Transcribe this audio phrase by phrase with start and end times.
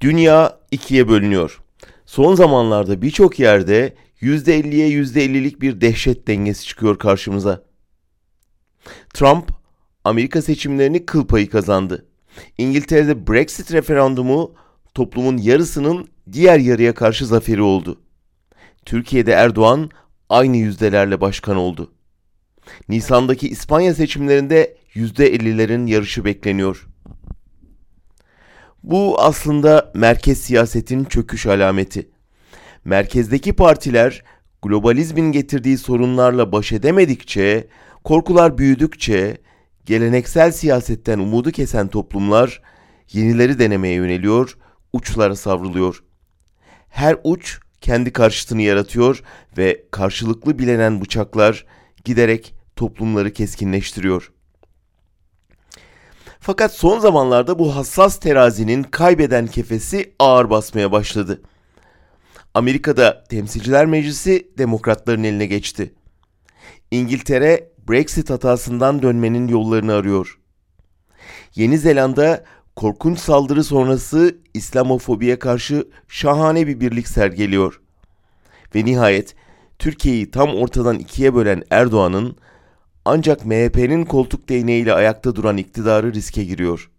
[0.00, 1.60] Dünya ikiye bölünüyor.
[2.06, 7.62] Son zamanlarda birçok yerde %50'ye %50'lik bir dehşet dengesi çıkıyor karşımıza.
[9.14, 9.50] Trump
[10.04, 12.06] Amerika seçimlerini kıl payı kazandı.
[12.58, 14.54] İngiltere'de Brexit referandumu
[14.94, 18.00] toplumun yarısının diğer yarıya karşı zaferi oldu.
[18.84, 19.90] Türkiye'de Erdoğan
[20.28, 21.92] aynı yüzdelerle başkan oldu.
[22.88, 26.87] Nisan'daki İspanya seçimlerinde %50'lerin yarışı bekleniyor.
[28.82, 32.10] Bu aslında merkez siyasetin çöküş alameti.
[32.84, 34.24] Merkezdeki partiler
[34.62, 37.68] globalizmin getirdiği sorunlarla baş edemedikçe,
[38.04, 39.38] korkular büyüdükçe
[39.86, 42.62] geleneksel siyasetten umudu kesen toplumlar
[43.12, 44.58] yenileri denemeye yöneliyor,
[44.92, 46.02] uçlara savruluyor.
[46.88, 49.22] Her uç kendi karşıtını yaratıyor
[49.58, 51.66] ve karşılıklı bilenen bıçaklar
[52.04, 54.32] giderek toplumları keskinleştiriyor.
[56.40, 61.42] Fakat son zamanlarda bu hassas terazinin kaybeden kefesi ağır basmaya başladı.
[62.54, 65.94] Amerika'da Temsilciler Meclisi demokratların eline geçti.
[66.90, 70.38] İngiltere Brexit hatasından dönmenin yollarını arıyor.
[71.54, 72.44] Yeni Zelanda
[72.76, 77.80] korkunç saldırı sonrası İslamofobiye karşı şahane bir birlik sergiliyor.
[78.74, 79.34] Ve nihayet
[79.78, 82.36] Türkiye'yi tam ortadan ikiye bölen Erdoğan'ın
[83.08, 86.90] ancak MHP'nin koltuk değneğiyle ayakta duran iktidarı riske giriyor.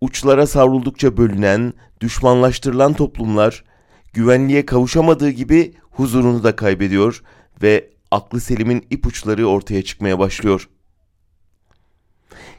[0.00, 3.64] Uçlara savruldukça bölünen, düşmanlaştırılan toplumlar
[4.12, 7.22] güvenliğe kavuşamadığı gibi huzurunu da kaybediyor
[7.62, 10.68] ve aklı selimin ipuçları ortaya çıkmaya başlıyor.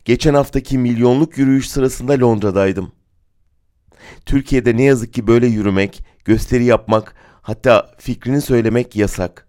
[0.06, 2.92] Geçen haftaki milyonluk yürüyüş sırasında Londra'daydım.
[4.26, 9.48] Türkiye'de ne yazık ki böyle yürümek, gösteri yapmak, hatta fikrini söylemek yasak.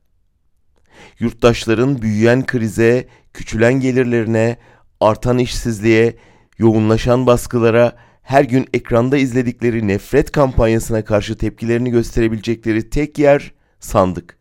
[1.18, 4.56] Yurttaşların büyüyen krize, küçülen gelirlerine,
[5.00, 6.16] artan işsizliğe,
[6.58, 14.38] yoğunlaşan baskılara, her gün ekranda izledikleri nefret kampanyasına karşı tepkilerini gösterebilecekleri tek yer sandık.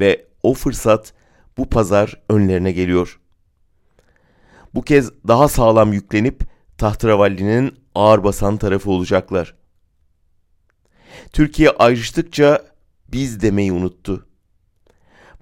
[0.00, 1.12] Ve o fırsat
[1.58, 3.20] bu pazar önlerine geliyor.
[4.74, 6.42] Bu kez daha sağlam yüklenip
[6.78, 9.54] tahtıravallinin ağır basan tarafı olacaklar.
[11.32, 12.64] Türkiye ayrıştıkça
[13.12, 14.26] biz demeyi unuttu.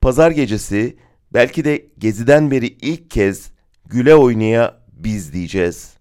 [0.04, 0.96] Pazar gecesi
[1.32, 3.50] belki de geziden beri ilk kez
[3.86, 5.94] güle oynaya biz diyeceğiz.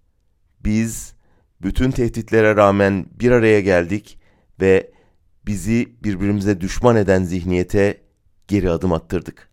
[0.66, 1.14] Biz
[1.62, 4.19] bütün tehditlere rağmen bir araya geldik
[4.62, 4.91] ve
[5.47, 8.02] bizi birbirimize düşman eden zihniyete
[8.47, 9.50] geri adım attırdık.